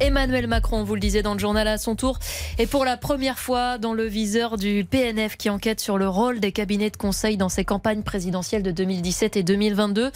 Emmanuel 0.00 0.46
Macron, 0.46 0.84
vous 0.84 0.94
le 0.94 1.00
disiez 1.00 1.22
dans 1.22 1.34
le 1.34 1.38
journal 1.38 1.68
à 1.68 1.78
son 1.78 1.96
tour, 1.96 2.18
est 2.58 2.66
pour 2.66 2.84
la 2.84 2.96
première 2.96 3.38
fois 3.38 3.78
dans 3.78 3.94
le 3.94 4.04
viseur 4.04 4.56
du 4.56 4.84
PNF 4.88 5.36
qui 5.36 5.50
enquête 5.50 5.80
sur 5.80 5.98
le 5.98 6.08
rôle 6.08 6.40
des 6.40 6.52
cabinets 6.52 6.90
de 6.90 6.96
conseil 6.96 7.36
dans 7.36 7.48
ses 7.48 7.64
campagnes 7.64 8.02
présidentielles 8.02 8.62
de 8.62 8.70
2017 8.70 9.36
et 9.36 9.42
2022. 9.42 10.10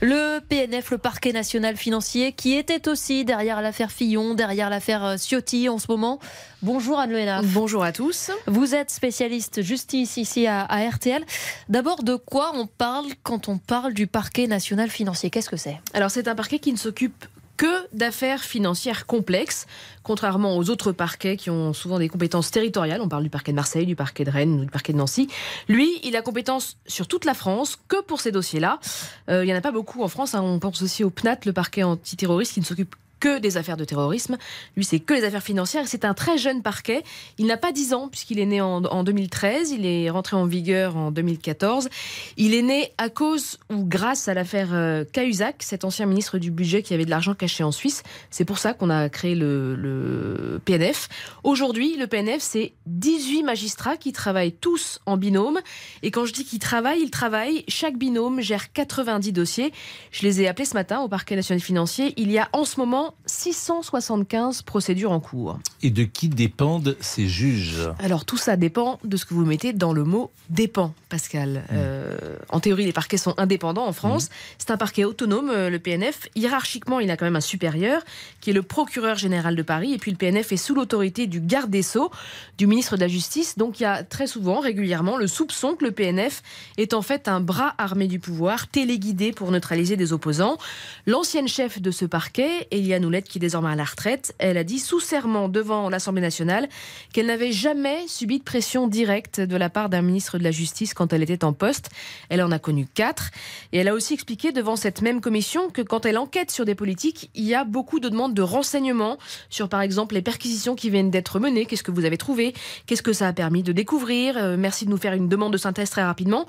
Le 0.00 0.40
PNF, 0.40 0.90
le 0.90 0.98
parquet 0.98 1.32
national 1.32 1.76
financier, 1.76 2.32
qui 2.32 2.54
était 2.54 2.88
aussi 2.88 3.24
derrière 3.24 3.62
l'affaire 3.62 3.90
Fillon, 3.90 4.34
derrière 4.34 4.70
l'affaire 4.70 5.04
euh, 5.04 5.16
Ciotti 5.16 5.68
en 5.68 5.78
ce 5.78 5.86
moment. 5.88 6.18
Bonjour 6.62 6.98
Anne 7.00 7.12
Léna. 7.12 7.40
Bonjour 7.42 7.82
à 7.82 7.92
tous. 7.92 8.30
Vous 8.46 8.74
êtes 8.74 8.90
spécialiste 8.90 9.62
justice 9.62 10.16
ici 10.16 10.46
à, 10.46 10.62
à 10.62 10.88
RTL. 10.88 11.24
D'abord, 11.68 12.02
de 12.04 12.14
quoi 12.14 12.52
on 12.54 12.66
parle 12.66 13.06
quand 13.22 13.48
on 13.48 13.58
parle 13.58 13.94
du 13.94 14.06
parquet 14.06 14.46
national 14.46 14.88
financier? 14.88 15.30
Qu'est-ce 15.30 15.50
que 15.50 15.56
c'est? 15.56 15.80
Alors 15.94 16.10
c'est 16.10 16.28
un 16.28 16.34
parquet 16.34 16.58
qui 16.58 16.72
ne 16.72 16.78
s'occupe 16.78 17.24
que 17.62 17.96
d'affaires 17.96 18.42
financières 18.42 19.06
complexes, 19.06 19.68
contrairement 20.02 20.56
aux 20.56 20.68
autres 20.68 20.90
parquets 20.90 21.36
qui 21.36 21.48
ont 21.48 21.72
souvent 21.72 22.00
des 22.00 22.08
compétences 22.08 22.50
territoriales. 22.50 23.00
On 23.00 23.08
parle 23.08 23.22
du 23.22 23.30
parquet 23.30 23.52
de 23.52 23.56
Marseille, 23.56 23.86
du 23.86 23.94
parquet 23.94 24.24
de 24.24 24.32
Rennes, 24.32 24.62
du 24.62 24.66
parquet 24.66 24.92
de 24.92 24.98
Nancy. 24.98 25.28
Lui, 25.68 25.88
il 26.02 26.16
a 26.16 26.22
compétence 26.22 26.76
sur 26.88 27.06
toute 27.06 27.24
la 27.24 27.34
France 27.34 27.78
que 27.86 28.02
pour 28.02 28.20
ces 28.20 28.32
dossiers-là. 28.32 28.80
Euh, 29.28 29.44
il 29.44 29.46
n'y 29.46 29.54
en 29.54 29.56
a 29.56 29.60
pas 29.60 29.70
beaucoup 29.70 30.02
en 30.02 30.08
France. 30.08 30.34
hein. 30.34 30.42
On 30.42 30.58
pense 30.58 30.82
aussi 30.82 31.04
au 31.04 31.10
PNAT, 31.10 31.38
le 31.46 31.52
parquet 31.52 31.84
antiterroriste, 31.84 32.54
qui 32.54 32.58
ne 32.58 32.64
s'occupe 32.64 32.96
que 33.22 33.38
des 33.38 33.56
affaires 33.56 33.76
de 33.76 33.84
terrorisme. 33.84 34.36
Lui, 34.76 34.84
c'est 34.84 34.98
que 34.98 35.14
les 35.14 35.22
affaires 35.22 35.44
financières. 35.44 35.86
C'est 35.86 36.04
un 36.04 36.12
très 36.12 36.38
jeune 36.38 36.60
parquet. 36.60 37.04
Il 37.38 37.46
n'a 37.46 37.56
pas 37.56 37.70
10 37.70 37.94
ans 37.94 38.08
puisqu'il 38.08 38.40
est 38.40 38.46
né 38.46 38.60
en, 38.60 38.82
en 38.82 39.04
2013. 39.04 39.70
Il 39.70 39.86
est 39.86 40.10
rentré 40.10 40.34
en 40.34 40.44
vigueur 40.44 40.96
en 40.96 41.12
2014. 41.12 41.88
Il 42.36 42.52
est 42.52 42.62
né 42.62 42.92
à 42.98 43.10
cause 43.10 43.58
ou 43.70 43.84
grâce 43.84 44.26
à 44.26 44.34
l'affaire 44.34 44.70
euh, 44.72 45.04
Cahuzac, 45.04 45.62
cet 45.62 45.84
ancien 45.84 46.06
ministre 46.06 46.38
du 46.38 46.50
budget 46.50 46.82
qui 46.82 46.94
avait 46.94 47.04
de 47.04 47.10
l'argent 47.10 47.34
caché 47.34 47.62
en 47.62 47.70
Suisse. 47.70 48.02
C'est 48.30 48.44
pour 48.44 48.58
ça 48.58 48.74
qu'on 48.74 48.90
a 48.90 49.08
créé 49.08 49.36
le 49.36 50.60
PNF. 50.64 51.08
Aujourd'hui, 51.44 51.96
le 51.96 52.08
PNF, 52.08 52.40
c'est 52.40 52.72
18 52.86 53.44
magistrats 53.44 53.96
qui 53.96 54.12
travaillent 54.12 54.52
tous 54.52 54.98
en 55.06 55.16
binôme. 55.16 55.60
Et 56.02 56.10
quand 56.10 56.24
je 56.24 56.32
dis 56.32 56.44
qu'ils 56.44 56.58
travaillent, 56.58 57.02
ils 57.02 57.10
travaillent. 57.10 57.64
Chaque 57.68 57.96
binôme 57.96 58.40
gère 58.40 58.72
90 58.72 59.32
dossiers. 59.32 59.72
Je 60.10 60.22
les 60.22 60.42
ai 60.42 60.48
appelés 60.48 60.64
ce 60.64 60.74
matin 60.74 61.02
au 61.02 61.08
parquet 61.08 61.36
national 61.36 61.60
financier. 61.60 62.14
Il 62.16 62.32
y 62.32 62.38
a 62.38 62.48
en 62.52 62.64
ce 62.64 62.80
moment 62.80 63.11
675 63.26 64.62
procédures 64.62 65.12
en 65.12 65.20
cours. 65.20 65.58
Et 65.82 65.90
de 65.90 66.04
qui 66.04 66.28
dépendent 66.28 66.96
ces 67.00 67.28
juges 67.28 67.88
Alors 67.98 68.24
tout 68.24 68.36
ça 68.36 68.56
dépend 68.56 68.98
de 69.04 69.16
ce 69.16 69.24
que 69.24 69.34
vous 69.34 69.44
mettez 69.44 69.72
dans 69.72 69.92
le 69.92 70.04
mot 70.04 70.30
dépend, 70.50 70.94
Pascal. 71.08 71.64
Euh, 71.72 72.36
en 72.50 72.60
théorie, 72.60 72.84
les 72.84 72.92
parquets 72.92 73.16
sont 73.16 73.34
indépendants 73.38 73.86
en 73.86 73.92
France. 73.92 74.28
C'est 74.58 74.70
un 74.70 74.76
parquet 74.76 75.04
autonome, 75.04 75.50
euh, 75.50 75.70
le 75.70 75.78
PNF. 75.78 76.28
Hiérarchiquement, 76.34 77.00
il 77.00 77.10
a 77.10 77.16
quand 77.16 77.24
même 77.24 77.36
un 77.36 77.40
supérieur 77.40 78.02
qui 78.40 78.50
est 78.50 78.52
le 78.52 78.62
procureur 78.62 79.16
général 79.16 79.56
de 79.56 79.62
Paris. 79.62 79.92
Et 79.94 79.98
puis 79.98 80.10
le 80.10 80.16
PNF 80.16 80.52
est 80.52 80.56
sous 80.56 80.74
l'autorité 80.74 81.26
du 81.26 81.40
garde 81.40 81.70
des 81.70 81.82
sceaux, 81.82 82.10
du 82.58 82.66
ministre 82.66 82.96
de 82.96 83.00
la 83.00 83.08
Justice. 83.08 83.56
Donc 83.56 83.80
il 83.80 83.84
y 83.84 83.86
a 83.86 84.04
très 84.04 84.26
souvent, 84.26 84.60
régulièrement, 84.60 85.16
le 85.16 85.26
soupçon 85.26 85.74
que 85.74 85.84
le 85.84 85.92
PNF 85.92 86.42
est 86.76 86.92
en 86.92 87.02
fait 87.02 87.28
un 87.28 87.40
bras 87.40 87.74
armé 87.78 88.06
du 88.06 88.18
pouvoir, 88.18 88.68
téléguidé 88.68 89.32
pour 89.32 89.50
neutraliser 89.50 89.96
des 89.96 90.12
opposants. 90.12 90.58
L'ancienne 91.06 91.48
chef 91.48 91.80
de 91.80 91.90
ce 91.90 92.04
parquet, 92.04 92.68
Eliane 92.70 93.01
Oulette, 93.04 93.28
qui 93.28 93.38
est 93.38 93.40
désormais 93.40 93.70
à 93.70 93.76
la 93.76 93.84
retraite, 93.84 94.34
elle 94.38 94.58
a 94.58 94.64
dit 94.64 94.78
sous 94.78 95.00
serment 95.00 95.48
devant 95.48 95.88
l'Assemblée 95.88 96.22
nationale 96.22 96.68
qu'elle 97.12 97.26
n'avait 97.26 97.52
jamais 97.52 98.06
subi 98.08 98.38
de 98.38 98.44
pression 98.44 98.88
directe 98.88 99.40
de 99.40 99.56
la 99.56 99.70
part 99.70 99.88
d'un 99.88 100.02
ministre 100.02 100.38
de 100.38 100.44
la 100.44 100.50
Justice 100.50 100.94
quand 100.94 101.12
elle 101.12 101.22
était 101.22 101.44
en 101.44 101.52
poste. 101.52 101.90
Elle 102.28 102.42
en 102.42 102.50
a 102.50 102.58
connu 102.58 102.86
quatre. 102.86 103.30
Et 103.72 103.78
elle 103.78 103.88
a 103.88 103.94
aussi 103.94 104.14
expliqué 104.14 104.52
devant 104.52 104.76
cette 104.76 105.02
même 105.02 105.20
commission 105.20 105.70
que 105.70 105.82
quand 105.82 106.06
elle 106.06 106.18
enquête 106.18 106.50
sur 106.50 106.64
des 106.64 106.74
politiques, 106.74 107.30
il 107.34 107.44
y 107.44 107.54
a 107.54 107.64
beaucoup 107.64 108.00
de 108.00 108.08
demandes 108.08 108.34
de 108.34 108.42
renseignements 108.42 109.18
sur, 109.50 109.68
par 109.68 109.80
exemple, 109.80 110.14
les 110.14 110.22
perquisitions 110.22 110.74
qui 110.74 110.90
viennent 110.90 111.10
d'être 111.10 111.40
menées. 111.40 111.66
Qu'est-ce 111.66 111.82
que 111.82 111.90
vous 111.90 112.04
avez 112.04 112.18
trouvé? 112.18 112.54
Qu'est-ce 112.86 113.02
que 113.02 113.12
ça 113.12 113.28
a 113.28 113.32
permis 113.32 113.62
de 113.62 113.72
découvrir? 113.72 114.36
Euh, 114.36 114.56
Merci 114.56 114.84
de 114.84 114.90
nous 114.90 114.96
faire 114.96 115.14
une 115.14 115.28
demande 115.28 115.52
de 115.52 115.58
synthèse 115.58 115.90
très 115.90 116.04
rapidement. 116.04 116.46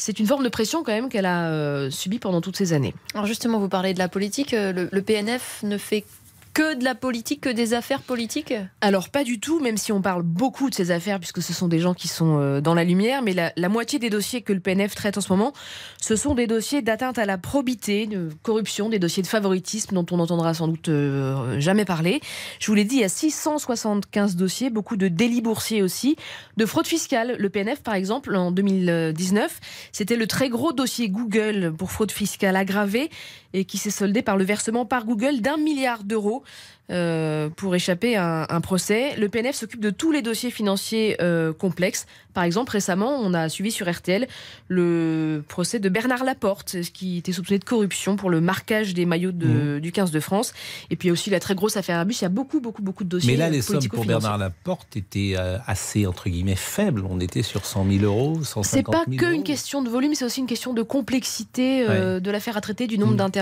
C'est 0.00 0.18
une 0.18 0.26
forme 0.26 0.42
de 0.44 0.48
pression 0.48 0.82
quand 0.82 0.92
même 0.92 1.10
qu'elle 1.10 1.26
a 1.26 1.50
euh, 1.50 1.90
subie 1.90 2.18
pendant 2.18 2.40
toutes 2.40 2.56
ces 2.56 2.72
années. 2.72 2.94
Alors 3.12 3.26
justement, 3.26 3.58
vous 3.58 3.68
parlez 3.68 3.92
de 3.92 3.98
la 3.98 4.08
politique. 4.08 4.54
euh, 4.54 4.88
Le, 4.90 5.02
PNF 5.02 5.60
ne 5.62 5.76
fait 5.76 6.04
que 6.52 6.74
de 6.74 6.84
la 6.84 6.94
politique, 6.94 7.40
que 7.40 7.48
des 7.48 7.74
affaires 7.74 8.02
politiques? 8.02 8.54
Alors 8.80 9.08
pas 9.08 9.24
du 9.24 9.40
tout, 9.40 9.60
même 9.60 9.76
si 9.76 9.92
on 9.92 10.02
parle 10.02 10.22
beaucoup 10.22 10.70
de 10.70 10.74
ces 10.74 10.90
affaires, 10.90 11.18
puisque 11.18 11.42
ce 11.42 11.52
sont 11.52 11.68
des 11.68 11.78
gens 11.78 11.94
qui 11.94 12.08
sont 12.08 12.38
euh, 12.38 12.60
dans 12.60 12.74
la 12.74 12.84
lumière, 12.84 13.22
mais 13.22 13.32
la, 13.34 13.68
moitié 13.68 13.98
des 13.98 14.10
dossiers 14.10 14.42
que 14.42 14.52
le 14.52 14.60
PNF 14.60 14.94
traite 14.94 15.16
en 15.16 15.20
ce 15.20 15.32
moment, 15.32 15.52
ce 16.00 16.16
sont 16.16 16.34
des 16.34 16.46
dossiers 16.46 16.82
d'atteinte 16.82 17.18
à 17.18 17.24
la 17.24 17.38
probité, 17.38 18.06
de 18.06 18.30
corruption, 18.42 18.88
des 18.88 18.98
dossiers 18.98 19.22
de 19.22 19.28
favoritisme 19.28 19.94
dont 19.94 20.06
on 20.10 20.16
n'entendra 20.16 20.54
sans 20.54 20.66
doute 20.68 20.88
euh, 20.88 21.60
jamais 21.60 21.84
parler. 21.84 22.20
Je 22.58 22.66
vous 22.66 22.74
l'ai 22.74 22.84
dit, 22.84 22.96
il 22.96 23.00
y 23.02 23.04
a 23.04 23.08
675 23.08 24.36
dossiers, 24.36 24.70
beaucoup 24.70 24.96
de 24.96 25.08
délits 25.08 25.42
boursiers 25.42 25.82
aussi, 25.82 26.16
de 26.56 26.66
fraude 26.66 26.86
fiscale. 26.86 27.36
Le 27.38 27.48
PNF, 27.48 27.82
par 27.82 27.94
exemple, 27.94 28.34
en 28.34 28.50
2019, 28.50 29.60
c'était 29.92 30.16
le 30.16 30.26
très 30.26 30.48
gros 30.48 30.72
dossier 30.72 31.08
Google 31.08 31.72
pour 31.76 31.92
fraude 31.92 32.10
fiscale 32.10 32.56
aggravée 32.56 33.10
et 33.52 33.64
qui 33.64 33.78
s'est 33.78 33.90
soldé 33.90 34.22
par 34.22 34.36
le 34.36 34.44
versement 34.44 34.84
par 34.84 35.04
Google 35.04 35.40
d'un 35.40 35.56
milliard 35.56 36.04
d'euros 36.04 36.42
euh, 36.90 37.48
pour 37.50 37.74
échapper 37.76 38.16
à 38.16 38.42
un, 38.50 38.56
un 38.56 38.60
procès. 38.60 39.14
Le 39.16 39.28
PNF 39.28 39.54
s'occupe 39.54 39.80
de 39.80 39.90
tous 39.90 40.10
les 40.10 40.22
dossiers 40.22 40.50
financiers 40.50 41.16
euh, 41.22 41.52
complexes. 41.52 42.06
Par 42.34 42.42
exemple, 42.44 42.72
récemment, 42.72 43.16
on 43.20 43.32
a 43.34 43.48
suivi 43.48 43.70
sur 43.72 43.88
RTL 43.90 44.26
le 44.68 45.42
procès 45.48 45.78
de 45.80 45.88
Bernard 45.88 46.24
Laporte, 46.24 46.76
qui 46.92 47.18
était 47.18 47.32
soupçonné 47.32 47.58
de 47.58 47.64
corruption 47.64 48.16
pour 48.16 48.30
le 48.30 48.40
marquage 48.40 48.94
des 48.94 49.04
maillots 49.04 49.32
de- 49.32 49.78
du 49.80 49.90
15 49.92 50.10
de 50.10 50.20
France. 50.20 50.52
Et 50.90 50.96
puis 50.96 51.10
aussi 51.10 51.30
la 51.30 51.40
très 51.40 51.54
grosse 51.54 51.76
affaire 51.76 51.98
Airbus. 51.98 52.14
Il 52.20 52.22
y 52.22 52.24
a 52.24 52.28
beaucoup, 52.28 52.60
beaucoup, 52.60 52.82
beaucoup 52.82 53.04
de 53.04 53.08
dossiers. 53.08 53.32
Mais 53.32 53.36
là, 53.38 53.50
les 53.50 53.62
sommes 53.62 53.86
pour. 53.88 54.04
Bernard 54.04 54.38
Laporte 54.38 54.96
étaient 54.96 55.34
euh, 55.36 55.58
assez, 55.66 56.06
entre 56.06 56.28
guillemets, 56.28 56.56
faibles. 56.56 57.04
On 57.08 57.20
était 57.20 57.42
sur 57.42 57.66
100 57.66 57.86
000 57.90 58.04
euros, 58.04 58.42
150 58.42 58.64
C'est 58.64 58.76
000 58.78 58.90
pas 58.90 58.98
euros. 59.08 59.16
que 59.16 59.34
une 59.34 59.42
question 59.44 59.82
de 59.82 59.88
volume, 59.90 60.14
c'est 60.14 60.24
aussi 60.24 60.40
une 60.40 60.46
question 60.46 60.72
de 60.72 60.82
complexité 60.82 61.84
euh, 61.88 62.20
de 62.20 62.30
l'affaire 62.30 62.56
à 62.56 62.60
traiter, 62.60 62.86
du 62.86 62.96
nombre 62.98 63.12
Mm. 63.14 63.16
d'intervenants. 63.16 63.39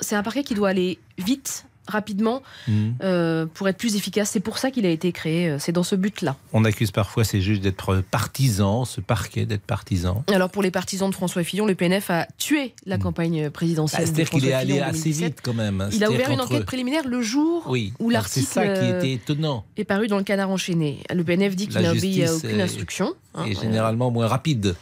C'est 0.00 0.14
un 0.16 0.22
parquet 0.22 0.44
qui 0.44 0.54
doit 0.54 0.68
aller 0.68 0.98
vite, 1.18 1.64
rapidement, 1.88 2.42
Mhm. 2.68 2.94
euh, 3.02 3.44
pour 3.52 3.68
être 3.68 3.76
plus 3.76 3.96
efficace. 3.96 4.30
C'est 4.30 4.38
pour 4.40 4.56
ça 4.58 4.70
qu'il 4.70 4.86
a 4.86 4.88
été 4.88 5.10
créé. 5.10 5.48
euh, 5.50 5.56
C'est 5.58 5.72
dans 5.72 5.82
ce 5.82 5.96
but-là. 5.96 6.36
On 6.52 6.64
accuse 6.64 6.92
parfois 6.92 7.24
ces 7.24 7.40
juges 7.40 7.60
d'être 7.60 8.02
partisans, 8.08 8.84
ce 8.84 9.00
parquet 9.00 9.46
d'être 9.46 9.62
partisans. 9.62 10.22
Alors 10.32 10.48
pour 10.48 10.62
les 10.62 10.70
partisans 10.70 11.10
de 11.10 11.14
François 11.14 11.42
Fillon, 11.42 11.66
le 11.66 11.74
PNF 11.74 12.08
a 12.10 12.28
tué 12.38 12.72
la 12.86 12.98
campagne 12.98 13.50
présidentielle. 13.50 14.02
Ah, 14.04 14.08
de 14.08 14.14
C'est-à-dire 14.14 14.30
qu'il 14.30 14.46
est 14.48 14.52
allé 14.52 14.74
Fillon 14.74 14.84
assez 14.86 14.92
2017. 15.10 15.24
vite 15.26 15.40
quand 15.42 15.54
même. 15.54 15.88
Il 15.92 16.04
a 16.04 16.10
ouvert 16.10 16.30
une 16.30 16.40
enquête 16.40 16.64
préliminaire 16.64 17.06
le 17.08 17.20
jour 17.20 17.64
Oui, 17.68 17.92
où 17.98 18.10
c'est 18.10 18.14
l'article 18.14 18.46
ça 18.46 18.62
qui 18.62 18.68
euh, 18.80 18.98
était 18.98 19.12
étonnant. 19.14 19.64
est 19.76 19.84
paru 19.84 20.06
dans 20.06 20.18
le 20.18 20.24
canard 20.24 20.50
enchaîné. 20.50 21.00
Le 21.12 21.24
PNF 21.24 21.56
dit 21.56 21.66
qu'il 21.66 21.84
obéi 21.84 22.24
à 22.24 22.32
aucune 22.32 22.60
est- 22.60 22.62
instruction. 22.62 23.12
hein. 23.34 23.44
Et 23.46 23.56
généralement 23.56 24.10
moins 24.12 24.28
rapide. 24.28 24.76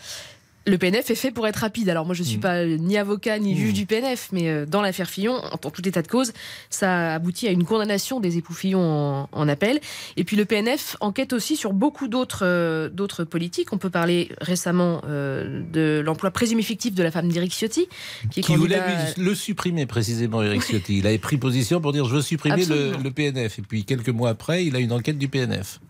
Le 0.71 0.79
PNF 0.79 1.11
est 1.11 1.15
fait 1.17 1.31
pour 1.33 1.47
être 1.47 1.57
rapide. 1.57 1.89
Alors 1.89 2.07
moi 2.07 2.15
je 2.15 2.23
suis 2.23 2.37
Mm. 2.39 2.41
pas 2.41 2.55
euh, 2.59 2.77
ni 2.79 2.97
avocat 2.97 3.39
ni 3.39 3.57
juge 3.57 3.71
Mm. 3.73 3.75
du 3.75 3.87
PNF, 3.87 4.29
mais 4.33 4.49
euh, 4.49 4.67
dans 4.67 4.83
l'affaire 4.83 5.09
Fillon, 5.11 5.35
en, 5.35 5.55
en 5.55 5.71
tout 5.71 5.87
état 5.89 6.03
de 6.03 6.09
cause, 6.09 6.33
ça 6.71 7.11
a 7.11 7.15
abouti 7.15 7.49
à 7.49 7.51
une 7.51 7.65
condamnation 7.65 8.21
des 8.21 8.37
époux 8.39 8.55
Fillon 8.55 8.81
en, 8.81 9.29
en 9.33 9.49
appel. 9.49 9.81
Et 10.17 10.25
puis 10.25 10.37
le 10.37 10.45
PNF 10.45 10.97
enquête 11.01 11.33
aussi 11.33 11.57
sur 11.57 11.73
beaucoup 11.73 12.09
d'autres 12.09 12.45
euh, 12.45 12.89
d'autres 12.89 13.25
politiques. 13.25 13.73
On 13.73 13.79
peut 13.79 13.91
parler 13.91 14.31
récemment 14.41 15.03
euh, 15.09 15.63
de 15.73 16.01
l'emploi 16.05 16.31
présumé 16.31 16.63
fictif 16.63 16.95
de 16.95 17.03
la 17.03 17.11
femme 17.11 17.29
d'Éric 17.29 17.53
Ciotti, 17.53 17.89
qui 18.31 18.41
est 18.41 18.43
Qui 18.43 18.57
voulait 18.57 18.81
le 19.17 19.35
supprimer 19.35 19.87
précisément, 19.87 20.43
Eric 20.43 20.63
Ciotti. 20.63 20.99
Il 20.99 21.07
avait 21.07 21.19
pris 21.19 21.37
position 21.37 21.81
pour 21.81 21.93
dire 21.93 22.05
je 22.07 22.15
veux 22.15 22.23
supprimer 22.23 22.65
le, 22.65 22.93
le 23.03 23.11
PNF. 23.11 23.59
Et 23.59 23.63
puis 23.63 23.85
quelques 23.85 24.09
mois 24.11 24.31
après, 24.31 24.65
il 24.65 24.77
a 24.77 24.79
une 24.79 24.93
enquête 24.93 25.19
du 25.19 25.29
PNF. 25.29 25.81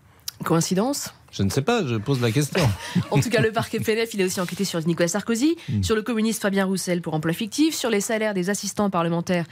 Coïncidence 0.43 1.13
Je 1.31 1.43
ne 1.43 1.49
sais 1.49 1.61
pas, 1.61 1.85
je 1.85 1.95
pose 1.95 2.19
la 2.21 2.31
question. 2.31 2.61
En 3.11 3.19
tout 3.19 3.29
cas, 3.29 3.41
le 3.41 3.51
parquet 3.51 3.79
PNF, 3.79 4.13
il 4.13 4.21
a 4.21 4.25
aussi 4.25 4.39
enquêté 4.41 4.65
sur 4.65 4.85
Nicolas 4.85 5.07
Sarkozy, 5.07 5.55
Mm. 5.69 5.83
sur 5.83 5.95
le 5.95 6.01
communiste 6.01 6.41
Fabien 6.41 6.65
Roussel 6.65 7.01
pour 7.01 7.13
emploi 7.13 7.33
fictif, 7.33 7.73
sur 7.75 7.89
les 7.89 8.01
salaires 8.01 8.33
des 8.33 8.49
assistants 8.49 8.89
parlementaires 8.89 9.45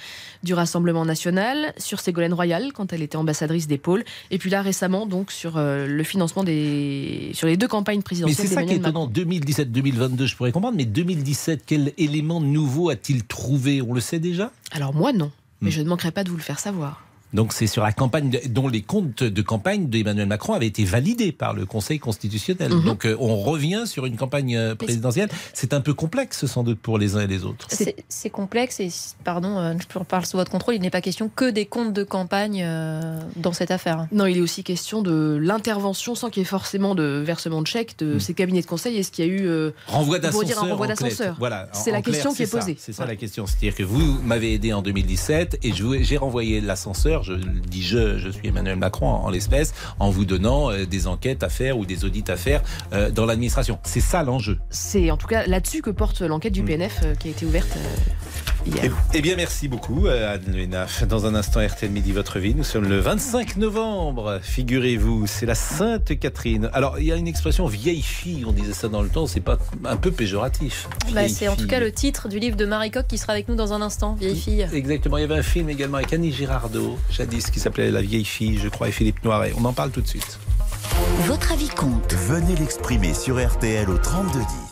du 0.44 0.54
Rassemblement 0.54 1.06
national, 1.06 1.74
sur 1.78 2.00
Ségolène 2.00 2.34
Royal 2.34 2.74
quand 2.74 2.92
elle 2.94 3.02
était 3.02 3.16
ambassadrice 3.18 3.68
des 3.68 3.78
pôles, 3.78 4.04
et 4.32 4.38
puis 4.38 4.50
là 4.50 4.62
récemment 4.62 5.06
donc 5.06 5.32
sur 5.32 5.58
euh, 5.58 5.88
le 5.88 6.04
financement 6.04 6.44
des 6.44 7.32
sur 7.34 7.48
les 7.48 7.58
deux 7.58 7.68
campagnes 7.68 7.98
Mais 8.00 8.04
présidentielles. 8.04 8.48
c'est 8.48 8.54
ça 8.56 8.64
qui 8.64 8.74
est 8.74 8.78
étonnant. 8.78 9.08
2017-2022, 9.08 10.26
je 10.26 10.36
pourrais 10.36 10.52
comprendre. 10.52 10.78
Mais 10.78 10.86
2017, 10.86 11.64
quel 11.66 11.94
élément 11.98 12.42
nouveau 12.42 12.90
a-t-il 12.90 13.24
trouvé? 13.26 13.82
On 13.82 13.94
le 13.94 14.02
sait 14.02 14.20
déjà? 14.20 14.52
Alors 14.72 14.94
moi 14.94 15.14
non, 15.14 15.32
mais 15.62 15.70
Mm. 15.70 15.74
je 15.74 15.82
ne 15.82 15.88
manquerai 15.90 16.12
pas 16.12 16.24
de 16.24 16.30
vous 16.30 16.38
le 16.38 16.44
faire 16.44 16.60
savoir. 16.60 17.04
Donc 17.34 17.54
c'est 17.54 17.68
sur 17.68 17.84
la 17.84 17.92
campagne 17.92 18.30
de- 18.32 18.42
dont 18.48 18.68
les 18.68 18.82
comptes 18.82 19.24
de 19.24 19.42
campagne 19.42 19.88
d'Emmanuel 19.88 20.28
Macron 20.28 20.54
avaient 20.54 20.68
été 20.68 20.84
validés 20.84 21.32
par 21.32 21.54
le 21.54 21.66
Conseil 21.66 22.00
constitutionnel. 22.00 22.74
Mhm. 22.74 22.84
Donc 22.86 23.06
euh, 23.06 23.16
on 23.20 23.38
revient 23.38 23.84
sur 23.86 24.06
une 24.06 24.16
campagne 24.18 24.56
euh, 24.58 24.76
présidentielle. 24.76 25.30
C'est 25.54 25.74
un 25.74 25.82
peu 25.82 25.94
complexe 25.94 26.46
sans 26.48 26.64
doute 26.64 26.80
pour 26.80 26.98
les 26.98 27.16
uns 27.16 27.22
et 27.22 27.28
les 27.28 27.44
autres. 27.46 27.68
C'est 28.10 28.30
complexe 28.30 28.80
et, 28.80 28.90
pardon, 29.24 29.58
euh, 29.60 29.74
je 29.80 30.00
parle 30.00 30.26
sous 30.26 30.38
votre 30.38 30.52
contrôle, 30.52 30.76
il 30.76 30.82
n'est 30.82 30.90
pas 30.90 31.02
question 31.02 31.30
que 31.34 31.50
des 31.50 31.66
comptes 31.66 31.94
de 31.94 32.04
campagne 32.04 32.64
euh, 32.64 33.20
dans 33.36 33.54
cette 33.54 33.72
affaire. 33.72 34.08
Non, 34.12 34.26
il 34.26 34.38
est 34.38 34.42
aussi 34.42 34.64
question 34.64 35.02
de 35.02 35.38
l'intervention 35.42 36.16
sans 36.16 36.30
qu'il 36.30 36.42
y 36.42 36.46
ait 36.46 36.50
forcément 36.50 36.96
de 36.96 37.22
versement 37.26 37.62
de 37.62 37.68
chèque 37.68 37.98
de 38.00 38.16
Mm. 38.16 38.20
ces 38.20 38.34
cabinets 38.34 38.62
de 38.62 38.66
conseil. 38.68 38.98
Est-ce 38.98 39.12
qu'il 39.12 39.26
y 39.26 39.30
a 39.30 39.32
eu 39.32 39.72
Renvoi 39.88 40.20
Pour 40.20 40.44
dire 40.44 40.56
d'ascenseur. 40.56 40.64
un 40.64 40.70
renvoi 40.72 40.86
en 40.88 40.90
clair. 40.96 40.98
d'ascenseur. 41.10 41.36
Voilà. 41.38 41.70
C'est 41.74 41.92
la 41.92 42.02
clair, 42.02 42.16
question 42.16 42.34
qui 42.34 42.44
est 42.44 42.46
ça. 42.48 42.58
posée. 42.60 42.76
C'est 42.80 42.94
ça 42.94 43.06
la 43.06 43.16
question. 43.16 43.46
C'est-à-dire 43.46 43.76
que 43.76 43.84
vous 43.84 44.20
m'avez 44.24 44.54
aidé 44.54 44.74
en 44.74 44.82
2017 44.82 45.60
et 45.64 45.72
j'ai 46.02 46.18
renvoyé 46.18 46.60
l'ascenseur. 46.62 47.19
Je 47.24 47.34
le 47.34 47.60
dis 47.68 47.84
je, 47.84 48.18
je 48.18 48.30
suis 48.30 48.48
Emmanuel 48.48 48.76
Macron 48.78 49.08
en, 49.08 49.26
en 49.26 49.30
l'espèce, 49.30 49.74
en 50.00 50.10
vous 50.10 50.26
donnant 50.26 50.72
euh, 50.72 50.86
des 50.86 51.08
enquêtes 51.08 51.44
à 51.44 51.50
faire 51.50 51.78
ou 51.78 51.86
des 51.86 52.06
audits 52.06 52.24
à 52.28 52.38
faire 52.38 52.62
euh, 52.94 53.12
dans 53.12 53.26
l'administration. 53.26 53.80
C'est 53.84 54.00
ça 54.02 54.24
l'enjeu. 54.24 54.58
C'est 54.70 55.12
en 55.12 55.18
tout 55.18 55.28
cas 55.28 55.46
là-dessus 55.48 55.82
que 55.82 55.90
porte 55.90 56.22
l'enquête 56.22 56.54
du 56.54 56.64
Mm. 56.64 56.66
PNF 56.66 57.00
euh, 57.04 57.16
qui 57.16 57.30
a 57.30 57.32
été 57.32 57.46
ouverte 57.46 57.78
hier. 58.66 58.86
Eh, 59.14 59.18
eh 59.18 59.22
bien, 59.22 59.36
merci 59.36 59.68
beaucoup, 59.68 60.08
euh, 60.08 60.36
Anne 60.36 60.54
Lénaf. 60.54 61.06
Dans 61.08 61.26
un 61.26 61.36
instant, 61.36 61.66
RTL 61.66 61.92
Midi, 61.92 62.12
votre 62.12 62.40
vie. 62.40 62.56
Nous 62.56 62.64
sommes 62.64 62.88
le 62.88 63.00
25 63.00 63.58
novembre. 63.58 64.40
Figurez-vous, 64.42 65.28
c'est 65.28 65.46
la 65.46 65.56
Sainte 65.56 66.18
Catherine. 66.20 66.70
Alors, 66.74 67.00
il 67.00 67.06
y 67.06 67.12
a 67.12 67.16
une 67.16 67.28
expression 67.28 67.68
vieille 67.68 68.02
fille. 68.02 68.46
On 68.46 68.52
disait 68.52 68.74
ça 68.74 68.88
dans 68.88 69.02
le 69.02 69.10
temps. 69.10 69.28
C'est 69.28 69.40
pas 69.40 69.58
un 69.86 69.98
peu 69.98 70.12
péjoratif. 70.12 70.88
Bah, 71.14 71.28
c'est 71.28 71.48
en 71.48 71.56
tout 71.56 71.68
cas 71.68 71.80
le 71.80 71.92
titre 71.92 72.28
du 72.28 72.40
livre 72.40 72.58
de 72.58 72.66
Marie 72.66 72.92
Coq 72.92 73.08
qui 73.08 73.18
sera 73.18 73.34
avec 73.34 73.48
nous 73.48 73.56
dans 73.56 73.74
un 73.74 73.82
instant, 73.82 74.16
vieille 74.16 74.40
fille. 74.40 74.68
Exactement. 74.74 75.18
Il 75.18 75.22
y 75.22 75.24
avait 75.26 75.38
un 75.38 75.44
film 75.44 75.70
également 75.70 75.98
avec 75.98 76.14
Annie 76.14 76.32
Girardot, 76.32 76.98
jadis, 77.10 77.50
qui 77.50 77.60
s'appelait 77.60 77.92
La 77.92 78.02
vieille 78.02 78.26
fille, 78.26 78.58
je 78.58 78.70
crois, 78.70 78.90
et 78.90 78.92
Philippe 78.92 79.24
Noiret. 79.24 79.54
On 79.58 79.66
en 79.66 79.74
parle 79.74 79.92
tout 79.92 80.02
de 80.02 80.08
suite. 80.08 80.40
Votre 81.26 81.54
avis 81.54 81.70
compte. 81.70 82.14
Venez 82.14 82.56
l'exprimer 82.56 83.14
sur 83.14 83.46
RTL 83.46 83.90
au 83.90 83.98
3210. 83.98 84.69